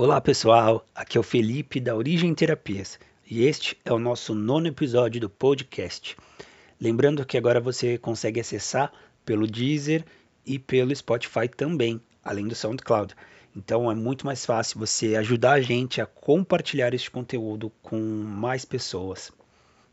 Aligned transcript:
Olá 0.00 0.20
pessoal, 0.20 0.86
aqui 0.94 1.18
é 1.18 1.20
o 1.20 1.24
Felipe 1.24 1.80
da 1.80 1.96
Origem 1.96 2.32
Terapias 2.32 3.00
e 3.28 3.44
este 3.44 3.76
é 3.84 3.92
o 3.92 3.98
nosso 3.98 4.32
nono 4.32 4.68
episódio 4.68 5.20
do 5.20 5.28
podcast. 5.28 6.16
Lembrando 6.80 7.26
que 7.26 7.36
agora 7.36 7.60
você 7.60 7.98
consegue 7.98 8.38
acessar 8.38 8.92
pelo 9.26 9.44
Deezer 9.44 10.04
e 10.46 10.56
pelo 10.56 10.94
Spotify 10.94 11.48
também, 11.48 12.00
além 12.24 12.46
do 12.46 12.54
SoundCloud. 12.54 13.12
Então 13.56 13.90
é 13.90 13.94
muito 13.96 14.24
mais 14.24 14.46
fácil 14.46 14.78
você 14.78 15.16
ajudar 15.16 15.54
a 15.54 15.60
gente 15.60 16.00
a 16.00 16.06
compartilhar 16.06 16.94
este 16.94 17.10
conteúdo 17.10 17.72
com 17.82 17.98
mais 17.98 18.64
pessoas. 18.64 19.32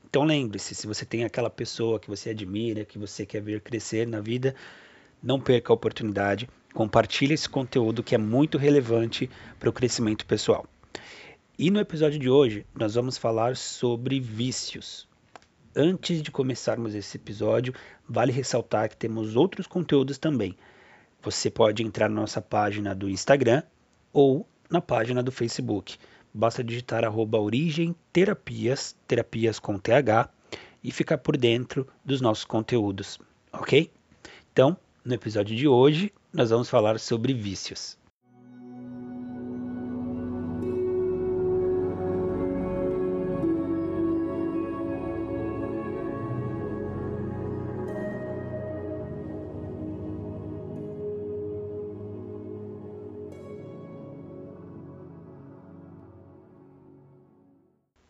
Então 0.08 0.24
lembre-se, 0.24 0.76
se 0.76 0.86
você 0.86 1.04
tem 1.04 1.24
aquela 1.24 1.50
pessoa 1.50 2.00
que 2.00 2.10
você 2.10 2.30
admira, 2.30 2.86
que 2.86 3.00
você 3.00 3.26
quer 3.26 3.42
ver 3.42 3.60
crescer 3.60 4.06
na 4.06 4.22
vida, 4.22 4.54
não 5.24 5.42
perca 5.42 5.74
a 5.74 5.76
oportunidade 5.76 6.48
Compartilhe 6.76 7.34
esse 7.34 7.48
conteúdo 7.48 8.04
que 8.04 8.14
é 8.14 8.18
muito 8.18 8.58
relevante 8.58 9.30
para 9.58 9.70
o 9.70 9.72
crescimento 9.72 10.26
pessoal. 10.26 10.66
E 11.58 11.72
no 11.72 11.80
episódio 11.80 12.20
de 12.20 12.30
hoje, 12.30 12.66
nós 12.76 12.96
vamos 12.96 13.18
falar 13.18 13.56
sobre 13.56 14.20
vícios. 14.20 15.08
Antes 15.74 16.22
de 16.22 16.30
começarmos 16.30 16.94
esse 16.94 17.16
episódio, 17.16 17.74
vale 18.10 18.34
ressaltar 18.34 18.90
que 18.90 18.98
temos 18.98 19.38
outros 19.38 19.68
conteúdos 19.68 20.18
também. 20.18 20.54
Você 21.22 21.50
pode 21.50 21.82
entrar 21.82 22.10
na 22.10 22.20
nossa 22.20 22.42
página 22.42 22.94
do 22.94 23.10
Instagram 23.10 23.64
ou 24.12 24.46
na 24.70 24.82
página 24.82 25.24
do 25.24 25.32
Facebook. 25.32 25.96
Basta 26.34 26.62
digitar 26.62 27.06
arroba 27.06 27.40
origem 27.40 27.96
terapias, 28.12 28.98
terapias 29.08 29.60
com 29.60 29.80
TH, 29.80 30.30
e 30.84 30.92
ficar 30.92 31.20
por 31.20 31.38
dentro 31.38 31.88
dos 32.04 32.20
nossos 32.20 32.44
conteúdos, 32.44 33.18
ok? 33.54 33.90
Então, 34.52 34.78
no 35.06 35.14
episódio 35.14 35.56
de 35.56 35.70
hoje, 35.70 36.12
nós 36.36 36.50
vamos 36.50 36.70
falar 36.70 37.00
sobre 37.00 37.34
vícios. 37.34 37.98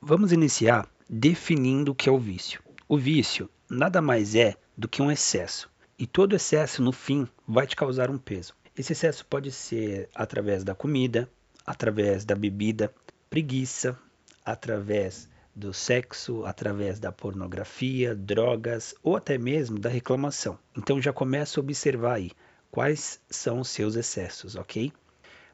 Vamos 0.02 0.32
iniciar 0.32 0.88
definindo 1.08 1.92
o 1.92 1.96
que 1.96 2.10
é 2.10 2.12
o 2.12 2.18
vício. 2.18 2.62
O 2.88 2.98
vício 2.98 3.50
nada 3.70 4.02
mais 4.02 4.34
é 4.34 4.56
do 4.76 4.88
que 4.88 5.02
um 5.02 5.12
excesso 5.12 5.70
e 5.98 6.06
todo 6.06 6.36
excesso, 6.36 6.82
no 6.82 6.92
fim, 6.92 7.26
vai 7.48 7.66
te 7.66 7.76
causar 7.76 8.10
um 8.10 8.18
peso. 8.18 8.54
Esse 8.78 8.92
excesso 8.92 9.26
pode 9.26 9.50
ser 9.50 10.10
através 10.14 10.62
da 10.62 10.76
comida, 10.76 11.30
através 11.66 12.26
da 12.26 12.36
bebida, 12.36 12.94
preguiça, 13.30 13.98
através 14.44 15.30
do 15.56 15.74
sexo, 15.74 16.46
através 16.46 17.00
da 17.00 17.14
pornografia, 17.14 18.14
drogas 18.14 18.94
ou 19.02 19.16
até 19.16 19.38
mesmo 19.38 19.80
da 19.80 19.88
reclamação. 19.88 20.60
Então 20.78 21.02
já 21.02 21.14
começa 21.14 21.60
a 21.60 21.64
observar 21.64 22.16
aí 22.16 22.32
quais 22.70 23.22
são 23.30 23.62
os 23.62 23.70
seus 23.70 23.96
excessos, 23.96 24.58
ok? 24.58 24.92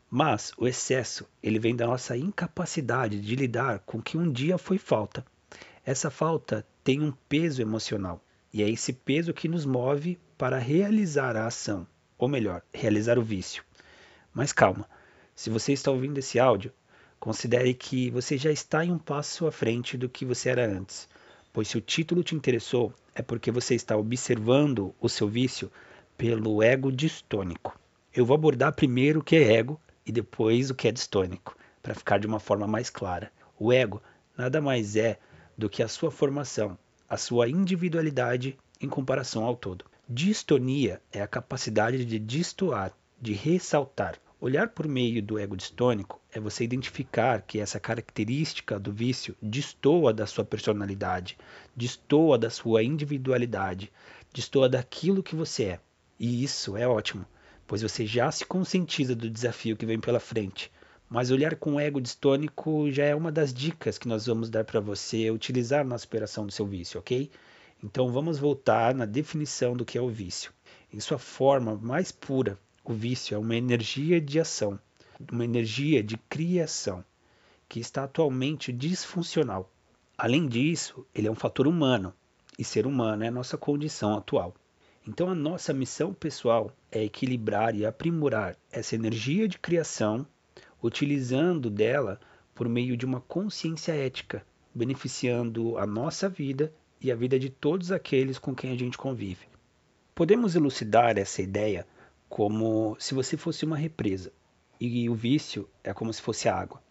Mas 0.10 0.52
o 0.58 0.68
excesso, 0.68 1.30
ele 1.44 1.60
vem 1.60 1.76
da 1.76 1.86
nossa 1.86 2.18
incapacidade 2.18 3.22
de 3.22 3.36
lidar 3.36 3.80
com 3.86 4.00
o 4.00 4.02
que 4.02 4.18
um 4.18 4.32
dia 4.32 4.58
foi 4.58 4.80
falta. 4.80 5.24
Essa 5.86 6.10
falta 6.10 6.66
tem 6.84 7.00
um 7.00 7.12
peso 7.30 7.62
emocional 7.62 8.20
e 8.54 8.62
é 8.62 8.70
esse 8.70 8.92
peso 8.92 9.34
que 9.34 9.48
nos 9.48 9.66
move 9.66 10.20
para 10.38 10.58
realizar 10.58 11.36
a 11.36 11.48
ação, 11.48 11.88
ou 12.18 12.28
melhor, 12.28 12.62
realizar 12.74 13.18
o 13.18 13.24
vício. 13.24 13.64
Mas 14.34 14.52
calma, 14.52 14.88
se 15.36 15.50
você 15.50 15.74
está 15.74 15.92
ouvindo 15.92 16.18
esse 16.18 16.40
áudio, 16.40 16.72
considere 17.20 17.74
que 17.74 18.10
você 18.10 18.38
já 18.38 18.52
está 18.52 18.84
em 18.84 18.92
um 18.92 18.98
passo 18.98 19.48
à 19.48 19.52
frente 19.52 19.98
do 19.98 20.10
que 20.10 20.26
você 20.26 20.50
era 20.50 20.66
antes, 20.66 21.08
pois 21.54 21.68
se 21.68 21.78
o 21.78 21.82
título 21.82 22.24
te 22.24 22.36
interessou, 22.36 22.94
é 23.14 23.22
porque 23.22 23.52
você 23.52 23.76
está 23.76 23.96
observando 23.96 24.94
o 25.00 25.08
seu 25.08 25.28
vício 25.28 25.72
pelo 26.18 26.62
ego 26.62 26.92
distônico. 26.92 27.80
Eu 28.14 28.26
vou 28.26 28.36
abordar 28.36 28.74
primeiro 28.74 29.20
o 29.20 29.24
que 29.24 29.36
é 29.36 29.54
ego 29.54 29.80
e 30.06 30.12
depois 30.12 30.70
o 30.70 30.76
que 30.76 30.88
é 30.88 30.92
distônico, 30.92 31.58
para 31.82 31.96
ficar 31.96 32.20
de 32.20 32.28
uma 32.28 32.40
forma 32.40 32.68
mais 32.68 32.90
clara. 32.90 33.32
O 33.58 33.72
ego 33.72 34.02
nada 34.38 34.62
mais 34.62 34.96
é 34.96 35.20
do 35.58 35.70
que 35.70 35.84
a 35.84 35.88
sua 35.88 36.12
formação, 36.12 36.78
a 37.12 37.18
sua 37.18 37.50
individualidade 37.50 38.58
em 38.80 38.88
comparação 38.88 39.44
ao 39.44 39.54
todo. 39.54 39.84
Distonia 40.08 41.02
é 41.12 41.22
a 41.22 41.28
capacidade 41.28 42.06
de 42.06 42.18
destoar, 42.18 42.94
de 43.22 43.34
ressaltar. 43.34 44.16
Olhar 44.40 44.70
por 44.70 44.88
meio 44.88 45.22
do 45.22 45.38
ego 45.38 45.58
distônico 45.58 46.22
é 46.32 46.40
você 46.40 46.64
identificar 46.64 47.42
que 47.42 47.60
essa 47.60 47.82
característica 47.82 48.80
do 48.80 48.94
vício 48.94 49.36
destoa 49.42 50.14
da 50.14 50.26
sua 50.26 50.46
personalidade, 50.46 51.38
destoa 51.76 52.38
da 52.38 52.50
sua 52.50 52.82
individualidade, 52.82 53.92
destoa 54.34 54.70
daquilo 54.70 55.22
que 55.22 55.36
você 55.36 55.64
é. 55.66 55.80
E 56.18 56.42
isso 56.42 56.78
é 56.78 56.88
ótimo, 56.88 57.26
pois 57.68 57.82
você 57.82 58.06
já 58.06 58.32
se 58.32 58.46
conscientiza 58.46 59.14
do 59.14 59.30
desafio 59.30 59.76
que 59.76 59.86
vem 59.86 60.00
pela 60.00 60.22
frente. 60.22 60.72
Mas 61.14 61.30
olhar 61.30 61.58
com 61.58 61.78
ego 61.78 62.00
distônico 62.00 62.90
já 62.90 63.04
é 63.04 63.14
uma 63.14 63.34
das 63.34 63.54
dicas 63.54 63.98
que 63.98 64.08
nós 64.08 64.28
vamos 64.28 64.50
dar 64.50 64.64
para 64.64 64.80
você 64.80 65.30
utilizar 65.30 65.84
na 65.84 65.98
superação 65.98 66.46
do 66.46 66.54
seu 66.54 66.66
vício, 66.66 67.02
ok? 67.02 67.30
Então 67.84 68.10
vamos 68.10 68.40
voltar 68.40 68.96
na 68.96 69.04
definição 69.04 69.76
do 69.76 69.84
que 69.84 69.98
é 69.98 70.02
o 70.02 70.08
vício. 70.08 70.54
Em 70.90 71.02
sua 71.02 71.18
forma 71.18 71.76
mais 71.76 72.14
pura, 72.14 72.58
o 72.86 72.94
vício 72.94 73.36
é 73.36 73.38
uma 73.38 73.58
energia 73.58 74.22
de 74.22 74.40
ação, 74.40 74.80
uma 75.30 75.44
energia 75.44 76.02
de 76.02 76.16
criação, 76.16 77.04
que 77.68 77.82
está 77.82 78.06
atualmente 78.06 78.72
disfuncional. 78.72 79.70
Além 80.18 80.48
disso, 80.48 81.06
ele 81.14 81.28
é 81.28 81.32
um 81.32 81.36
fator 81.36 81.68
humano, 81.68 82.14
e 82.58 82.64
ser 82.64 82.88
humano 82.88 83.26
é 83.26 83.28
a 83.28 83.32
nossa 83.32 83.58
condição 83.58 84.16
atual. 84.16 84.56
Então 85.06 85.30
a 85.30 85.36
nossa 85.36 85.74
missão 85.74 86.14
pessoal 86.14 86.72
é 86.90 87.04
equilibrar 87.04 87.76
e 87.76 87.86
aprimorar 87.86 88.56
essa 88.72 88.96
energia 88.96 89.46
de 89.46 89.60
criação 89.60 90.26
utilizando 90.82 91.70
dela 91.70 92.20
por 92.54 92.68
meio 92.68 92.98
de 92.98 93.06
uma 93.06 93.22
consciência 93.22 93.94
ética, 93.94 94.46
beneficiando 94.74 95.78
a 95.78 95.86
nossa 95.86 96.28
vida 96.28 96.74
e 97.00 97.12
a 97.12 97.16
vida 97.16 97.40
de 97.40 97.50
todos 97.50 97.92
aqueles 97.92 98.38
com 98.38 98.54
quem 98.54 98.72
a 98.72 98.78
gente 98.78 98.98
convive. 98.98 99.48
Podemos 100.14 100.56
elucidar 100.56 101.18
essa 101.18 101.42
ideia 101.42 101.88
como 102.30 102.96
se 103.00 103.14
você 103.14 103.36
fosse 103.36 103.66
uma 103.66 103.78
represa 103.78 104.32
e 104.80 105.10
o 105.10 105.14
vício 105.14 105.70
é 105.84 105.94
como 105.94 106.12
se 106.14 106.22
fosse 106.22 106.48
água. 106.48 106.82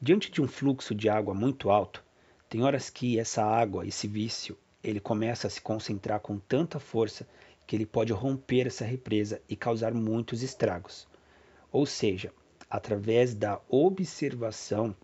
Diante 0.00 0.30
de 0.30 0.40
um 0.40 0.48
fluxo 0.48 0.94
de 0.94 1.08
água 1.08 1.34
muito 1.34 1.70
alto, 1.70 2.02
tem 2.48 2.62
horas 2.62 2.90
que 2.90 3.18
essa 3.18 3.44
água, 3.44 3.86
esse 3.86 4.08
vício, 4.08 4.56
ele 4.82 4.98
começa 4.98 5.46
a 5.46 5.50
se 5.50 5.60
concentrar 5.60 6.20
com 6.20 6.38
tanta 6.38 6.80
força 6.80 7.28
que 7.66 7.76
ele 7.76 7.86
pode 7.86 8.12
romper 8.12 8.66
essa 8.66 8.84
represa 8.84 9.40
e 9.48 9.54
causar 9.54 9.94
muitos 9.94 10.42
estragos. 10.42 11.06
Ou 11.70 11.86
seja, 11.86 12.32
através 12.70 13.34
da 13.34 13.60
observação, 13.68 14.94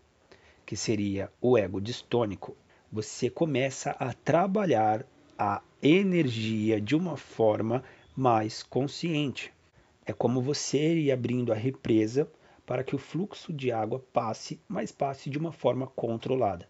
que 0.65 0.77
seria 0.77 1.29
o 1.41 1.57
ego 1.57 1.81
distônico, 1.81 2.55
você 2.89 3.29
começa 3.29 3.91
a 3.91 4.13
trabalhar 4.13 5.05
a 5.37 5.61
energia 5.83 6.79
de 6.79 6.95
uma 6.95 7.17
forma 7.17 7.83
mais 8.15 8.63
consciente. 8.63 9.53
É 10.05 10.13
como 10.13 10.41
você 10.41 10.95
ir 10.95 11.11
abrindo 11.11 11.51
a 11.51 11.55
represa 11.55 12.31
para 12.65 12.83
que 12.83 12.95
o 12.95 12.99
fluxo 12.99 13.51
de 13.51 13.71
água 13.71 13.99
passe, 14.13 14.59
mas 14.67 14.91
passe 14.91 15.29
de 15.29 15.37
uma 15.37 15.51
forma 15.51 15.85
controlada. 15.87 16.67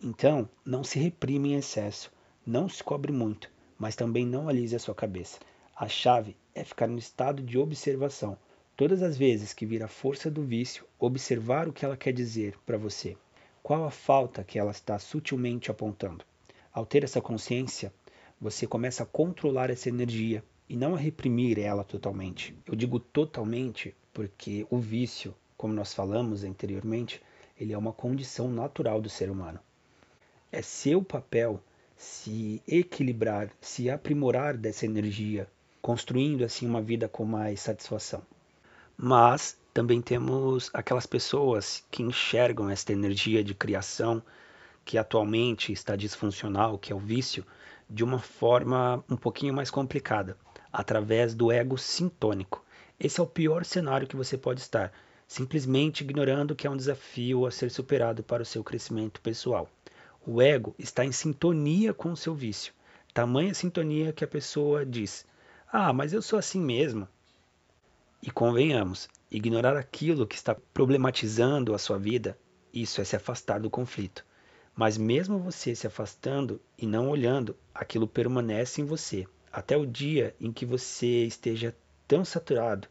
Então, 0.00 0.48
não 0.64 0.84
se 0.84 0.98
reprime 0.98 1.52
em 1.52 1.56
excesso, 1.56 2.12
não 2.46 2.68
se 2.68 2.82
cobre 2.82 3.12
muito, 3.12 3.50
mas 3.78 3.96
também 3.96 4.24
não 4.24 4.48
alise 4.48 4.76
a 4.76 4.78
sua 4.78 4.94
cabeça. 4.94 5.38
A 5.74 5.88
chave 5.88 6.36
é 6.54 6.64
ficar 6.64 6.86
no 6.86 6.98
estado 6.98 7.42
de 7.42 7.58
observação, 7.58 8.38
Todas 8.76 9.02
as 9.02 9.16
vezes 9.16 9.54
que 9.54 9.64
vir 9.64 9.82
a 9.82 9.88
força 9.88 10.30
do 10.30 10.42
vício, 10.42 10.84
observar 10.98 11.66
o 11.66 11.72
que 11.72 11.82
ela 11.82 11.96
quer 11.96 12.12
dizer 12.12 12.58
para 12.66 12.76
você. 12.76 13.16
Qual 13.62 13.86
a 13.86 13.90
falta 13.90 14.44
que 14.44 14.58
ela 14.58 14.70
está 14.70 14.98
sutilmente 14.98 15.70
apontando? 15.70 16.22
Ao 16.70 16.84
ter 16.84 17.02
essa 17.02 17.18
consciência, 17.18 17.90
você 18.38 18.66
começa 18.66 19.02
a 19.02 19.06
controlar 19.06 19.70
essa 19.70 19.88
energia 19.88 20.44
e 20.68 20.76
não 20.76 20.94
a 20.94 20.98
reprimir 20.98 21.58
ela 21.58 21.84
totalmente. 21.84 22.54
Eu 22.66 22.76
digo 22.76 23.00
totalmente 23.00 23.94
porque 24.12 24.66
o 24.68 24.76
vício, 24.76 25.34
como 25.56 25.72
nós 25.72 25.94
falamos 25.94 26.44
anteriormente, 26.44 27.22
ele 27.58 27.72
é 27.72 27.78
uma 27.78 27.94
condição 27.94 28.46
natural 28.46 29.00
do 29.00 29.08
ser 29.08 29.30
humano. 29.30 29.58
É 30.52 30.60
seu 30.60 31.02
papel 31.02 31.62
se 31.96 32.60
equilibrar, 32.68 33.50
se 33.58 33.88
aprimorar 33.88 34.54
dessa 34.54 34.84
energia, 34.84 35.48
construindo 35.80 36.44
assim 36.44 36.66
uma 36.66 36.82
vida 36.82 37.08
com 37.08 37.24
mais 37.24 37.60
satisfação. 37.60 38.22
Mas 38.96 39.58
também 39.74 40.00
temos 40.00 40.70
aquelas 40.72 41.04
pessoas 41.04 41.84
que 41.90 42.02
enxergam 42.02 42.70
esta 42.70 42.92
energia 42.92 43.44
de 43.44 43.54
criação 43.54 44.22
que 44.86 44.96
atualmente 44.96 45.72
está 45.72 45.94
disfuncional, 45.94 46.78
que 46.78 46.92
é 46.92 46.96
o 46.96 47.00
vício, 47.00 47.44
de 47.90 48.02
uma 48.02 48.18
forma 48.18 49.04
um 49.08 49.16
pouquinho 49.16 49.52
mais 49.52 49.70
complicada, 49.70 50.36
através 50.72 51.34
do 51.34 51.52
ego 51.52 51.76
sintônico. 51.76 52.64
Esse 52.98 53.20
é 53.20 53.22
o 53.22 53.26
pior 53.26 53.64
cenário 53.64 54.06
que 54.06 54.16
você 54.16 54.38
pode 54.38 54.60
estar. 54.60 54.92
simplesmente 55.28 56.02
ignorando 56.02 56.54
que 56.54 56.66
é 56.66 56.70
um 56.70 56.76
desafio 56.76 57.46
a 57.46 57.50
ser 57.50 57.70
superado 57.70 58.22
para 58.22 58.44
o 58.44 58.46
seu 58.46 58.62
crescimento 58.62 59.20
pessoal. 59.20 59.68
O 60.24 60.40
ego 60.40 60.74
está 60.78 61.04
em 61.04 61.12
sintonia 61.12 61.92
com 61.92 62.12
o 62.12 62.16
seu 62.16 62.32
vício, 62.34 62.72
tamanha 63.12 63.52
sintonia 63.52 64.12
que 64.12 64.24
a 64.24 64.28
pessoa 64.28 64.86
diz: 64.86 65.26
Ah, 65.70 65.92
mas 65.92 66.12
eu 66.12 66.22
sou 66.22 66.38
assim 66.38 66.60
mesmo. 66.60 67.08
E 68.26 68.30
convenhamos, 68.32 69.08
ignorar 69.30 69.76
aquilo 69.76 70.26
que 70.26 70.34
está 70.34 70.52
problematizando 70.74 71.72
a 71.72 71.78
sua 71.78 71.96
vida, 71.96 72.36
isso 72.74 73.00
é 73.00 73.04
se 73.04 73.14
afastar 73.14 73.60
do 73.60 73.70
conflito. 73.70 74.26
Mas 74.74 74.98
mesmo 74.98 75.38
você 75.38 75.76
se 75.76 75.86
afastando 75.86 76.60
e 76.76 76.88
não 76.88 77.08
olhando, 77.08 77.56
aquilo 77.72 78.08
permanece 78.08 78.82
em 78.82 78.84
você, 78.84 79.28
até 79.52 79.76
o 79.76 79.86
dia 79.86 80.34
em 80.40 80.50
que 80.50 80.66
você 80.66 81.24
esteja 81.24 81.72
tão 82.08 82.24
saturado 82.24 82.88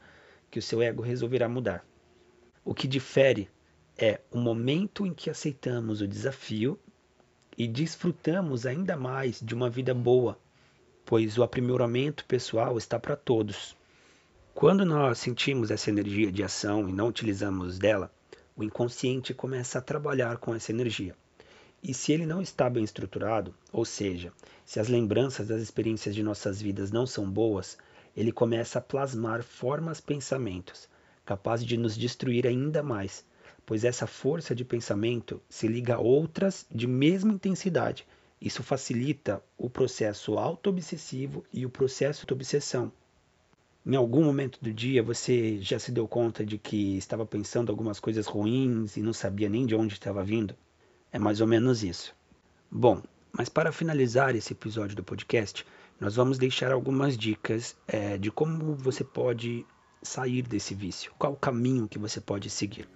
que 0.50 0.58
o 0.58 0.62
seu 0.62 0.82
ego 0.82 1.04
resolverá 1.04 1.50
mudar. 1.50 1.86
O 2.64 2.74
que 2.74 2.88
difere 2.88 3.50
é 3.98 4.22
o 4.32 4.40
momento 4.40 5.06
em 5.06 5.14
que 5.14 5.30
aceitamos 5.30 6.00
o 6.00 6.08
desafio 6.08 6.80
e 7.58 7.68
desfrutamos 7.68 8.66
ainda 8.66 8.96
mais 8.96 9.42
de 9.42 9.54
uma 9.54 9.70
vida 9.70 9.94
boa, 9.94 10.40
pois 11.04 11.38
o 11.38 11.44
aprimoramento 11.44 12.24
pessoal 12.24 12.78
está 12.78 12.98
para 12.98 13.18
todos. 13.18 13.76
Quando 14.56 14.86
nós 14.86 15.20
sentimos 15.20 15.70
essa 15.70 15.90
energia 15.90 16.32
de 16.32 16.42
ação 16.42 16.88
e 16.88 16.94
não 16.94 17.10
utilizamos 17.10 17.78
dela, 17.78 18.10
o 18.56 18.64
inconsciente 18.64 19.34
começa 19.34 19.80
a 19.80 19.82
trabalhar 19.82 20.38
com 20.38 20.56
essa 20.56 20.72
energia. 20.72 21.14
E 21.84 21.94
se 21.94 22.14
ele 22.14 22.26
não 22.26 22.42
está 22.42 22.70
bem 22.70 22.82
estruturado, 22.82 23.54
ou 23.70 23.84
seja, 23.84 24.32
se 24.66 24.80
as 24.80 24.88
lembranças 24.88 25.50
das 25.50 25.62
experiências 25.62 26.16
de 26.16 26.24
nossas 26.24 26.62
vidas 26.62 26.90
não 26.90 27.06
são 27.06 27.30
boas, 27.30 27.78
ele 28.16 28.32
começa 28.32 28.80
a 28.80 28.82
plasmar 28.82 29.44
formas 29.44 30.00
pensamentos, 30.00 30.88
capazes 31.26 31.68
de 31.68 31.76
nos 31.76 31.98
destruir 31.98 32.48
ainda 32.48 32.82
mais, 32.82 33.26
pois 33.66 33.84
essa 33.84 34.08
força 34.08 34.56
de 34.56 34.64
pensamento 34.64 35.42
se 35.50 35.68
liga 35.68 35.96
a 35.96 36.00
outras 36.00 36.66
de 36.72 36.88
mesma 36.88 37.34
intensidade. 37.34 38.08
Isso 38.40 38.64
facilita 38.64 39.44
o 39.58 39.70
processo 39.70 40.38
auto-obsessivo 40.38 41.44
e 41.52 41.66
o 41.66 41.70
processo 41.70 42.26
de 42.26 42.32
obsessão. 42.32 42.90
Em 43.88 43.96
algum 43.96 44.24
momento 44.24 44.58
do 44.60 44.74
dia 44.74 45.04
você 45.04 45.60
já 45.62 45.78
se 45.78 45.92
deu 45.92 46.08
conta 46.08 46.44
de 46.44 46.58
que 46.58 46.98
estava 46.98 47.24
pensando 47.24 47.70
algumas 47.70 48.00
coisas 48.00 48.26
ruins 48.26 48.98
e 48.98 49.02
não 49.02 49.14
sabia 49.14 49.48
nem 49.48 49.64
de 49.64 49.76
onde 49.76 49.94
estava 49.94 50.24
vindo? 50.24 50.56
É 51.12 51.20
mais 51.20 51.40
ou 51.40 51.46
menos 51.46 51.84
isso. 51.84 52.16
Bom, 52.72 53.04
mas 53.32 53.48
para 53.48 53.72
finalizar 53.72 54.36
esse 54.36 54.54
episódio 54.54 54.96
do 54.96 55.04
podcast, 55.04 55.64
nós 56.00 56.16
vamos 56.16 56.40
deixar 56.40 56.72
algumas 56.72 57.16
dicas 57.16 57.76
é, 57.88 58.18
de 58.18 58.32
como 58.32 58.74
você 58.74 59.04
pode 59.04 59.64
sair 60.02 60.42
desse 60.42 60.74
vício, 60.74 61.14
qual 61.20 61.34
o 61.34 61.38
caminho 61.38 61.88
que 61.88 62.00
você 62.00 62.20
pode 62.20 62.50
seguir. 62.50 62.90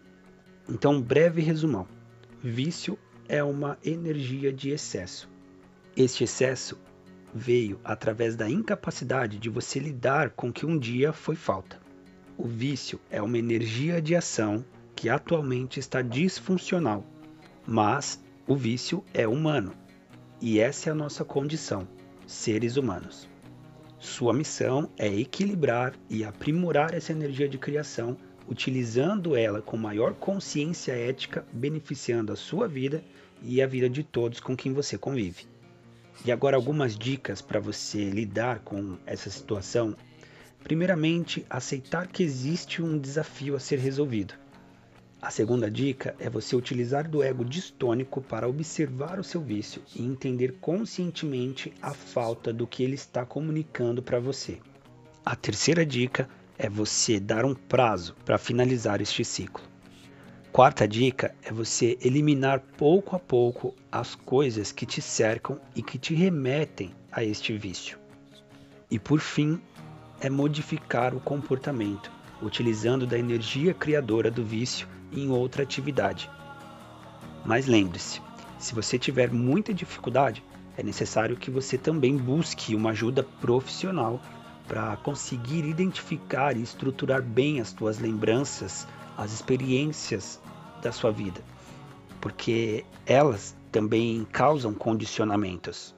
Então, 0.68 1.00
breve 1.00 1.40
resumão: 1.40 1.88
vício 2.44 2.98
é 3.28 3.44
uma 3.44 3.78
energia 3.86 4.52
de 4.52 4.72
excesso. 4.72 5.30
Este 5.96 6.24
excesso 6.24 6.80
veio 7.34 7.80
através 7.84 8.36
da 8.36 8.50
incapacidade 8.50 9.38
de 9.38 9.50
você 9.50 9.80
lidar 9.80 10.32
com 10.32 10.50
o 10.50 10.54
que 10.54 10.66
um 10.66 10.78
dia 10.78 11.14
foi 11.14 11.36
falta. 11.36 11.80
O 12.38 12.48
vício 12.48 13.00
é 13.10 13.22
uma 13.22 13.38
energia 13.38 14.02
de 14.02 14.16
ação 14.16 14.64
que 14.96 15.10
atualmente 15.10 15.80
está 15.80 16.02
disfuncional 16.02 17.06
mas 17.72 18.20
o 18.48 18.56
vício 18.56 19.04
é 19.14 19.28
humano 19.28 19.74
e 20.42 20.60
essa 20.60 20.90
é 20.90 20.92
a 20.92 20.96
nossa 20.96 21.24
condição, 21.24 21.88
seres 22.26 22.78
humanos. 22.78 23.30
Sua 24.00 24.34
missão 24.34 24.90
é 24.98 25.08
equilibrar 25.08 25.94
e 26.10 26.24
aprimorar 26.24 26.96
essa 26.96 27.12
energia 27.12 27.48
de 27.48 27.60
criação, 27.60 28.18
utilizando 28.48 29.36
ela 29.36 29.62
com 29.62 29.78
maior 29.78 30.16
consciência 30.16 30.94
ética, 30.94 31.46
beneficiando 31.54 32.34
a 32.34 32.36
sua 32.36 32.68
vida 32.68 33.04
e 33.44 33.62
a 33.62 33.68
vida 33.68 33.88
de 33.88 34.02
todos 34.02 34.40
com 34.40 34.58
quem 34.58 34.74
você 34.74 34.98
convive. 34.98 35.46
E 36.26 36.32
agora 36.32 36.58
algumas 36.58 36.98
dicas 36.98 37.42
para 37.42 37.60
você 37.60 38.10
lidar 38.10 38.60
com 38.60 38.98
essa 39.06 39.30
situação. 39.30 39.96
Primeiramente, 40.64 41.46
aceitar 41.50 42.08
que 42.08 42.24
existe 42.24 42.82
um 42.82 42.98
desafio 42.98 43.56
a 43.56 43.60
ser 43.60 43.80
resolvido. 43.80 44.34
A 45.22 45.32
segunda 45.32 45.70
dica 45.70 46.16
é 46.20 46.30
você 46.30 46.56
utilizar 46.56 47.10
do 47.10 47.22
ego 47.22 47.44
distônico 47.44 48.22
para 48.22 48.48
observar 48.48 49.20
o 49.20 49.24
seu 49.24 49.42
vício 49.42 49.82
e 49.94 50.02
entender 50.02 50.56
conscientemente 50.62 51.74
a 51.82 51.94
falta 51.94 52.54
do 52.54 52.66
que 52.66 52.84
ele 52.84 52.96
está 52.96 53.26
comunicando 53.26 54.02
para 54.02 54.20
você. 54.20 54.60
A 55.26 55.36
terceira 55.36 55.86
dica 55.86 56.30
é 56.58 56.70
você 56.70 57.20
dar 57.20 57.46
um 57.46 57.54
prazo 57.54 58.16
para 58.24 58.38
finalizar 58.38 59.02
este 59.02 59.24
ciclo. 59.26 59.64
Quarta 60.60 60.86
dica 60.86 61.34
é 61.42 61.54
você 61.54 61.98
eliminar 62.02 62.60
pouco 62.60 63.16
a 63.16 63.20
pouco 63.20 63.74
as 63.90 64.14
coisas 64.14 64.74
que 64.74 64.86
te 64.86 65.02
cercam 65.02 65.58
e 65.74 65.82
que 65.82 65.98
te 65.98 66.14
remetem 66.14 66.92
a 67.10 67.24
este 67.24 67.58
vício. 67.58 67.98
E 68.92 69.00
por 69.00 69.22
fim, 69.22 69.62
é 70.20 70.30
modificar 70.30 71.16
o 71.16 71.22
comportamento, 71.22 72.12
utilizando 72.42 73.08
da 73.08 73.18
energia 73.18 73.74
criadora 73.74 74.30
do 74.30 74.44
vício 74.44 74.86
em 75.14 75.30
outra 75.30 75.64
atividade. 75.64 76.30
Mas 77.46 77.66
lembre-se, 77.66 78.22
se 78.58 78.76
você 78.76 79.00
tiver 79.00 79.32
muita 79.32 79.74
dificuldade, 79.74 80.44
é 80.78 80.84
necessário 80.84 81.38
que 81.38 81.50
você 81.50 81.78
também 81.78 82.18
busque 82.18 82.76
uma 82.76 82.90
ajuda 82.90 83.24
profissional 83.24 84.22
para 84.68 84.98
conseguir 84.98 85.64
identificar 85.64 86.58
e 86.58 86.62
estruturar 86.62 87.22
bem 87.24 87.62
as 87.62 87.70
suas 87.70 87.98
lembranças, 87.98 88.86
as 89.18 89.32
experiências 89.32 90.40
da 90.82 90.92
sua 90.92 91.12
vida, 91.12 91.42
porque 92.22 92.86
elas 93.06 93.56
também 93.72 94.26
causam 94.32 94.74
condicionamentos. 94.74 95.96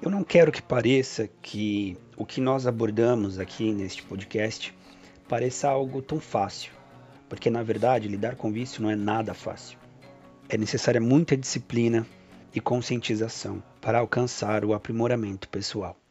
Eu 0.00 0.10
não 0.10 0.24
quero 0.24 0.50
que 0.50 0.60
pareça 0.62 1.28
que 1.40 1.96
o 2.16 2.26
que 2.26 2.40
nós 2.40 2.66
abordamos 2.66 3.38
aqui 3.38 3.72
neste 3.72 4.02
podcast 4.02 4.74
pareça 5.28 5.68
algo 5.68 6.02
tão 6.02 6.18
fácil 6.18 6.72
porque 7.32 7.48
na 7.48 7.62
verdade 7.62 8.08
lidar 8.08 8.36
com 8.36 8.52
vício 8.52 8.82
não 8.82 8.90
é 8.90 8.94
nada 8.94 9.32
fácil. 9.32 9.78
É 10.50 10.58
necessária 10.58 11.00
muita 11.00 11.34
disciplina 11.34 12.06
e 12.54 12.60
conscientização 12.60 13.62
para 13.80 14.00
alcançar 14.00 14.66
o 14.66 14.74
aprimoramento 14.74 15.48
pessoal. 15.48 16.01